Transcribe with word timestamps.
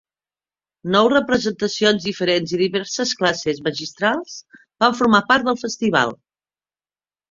Nou 0.95 1.09
representacions 1.13 2.07
diferents 2.09 2.55
i 2.57 2.61
diverses 2.63 3.13
classes 3.21 3.63
magistrals 3.71 4.43
van 4.85 5.01
formar 5.03 5.25
part 5.33 5.51
del 5.53 5.65
festival. 5.69 6.21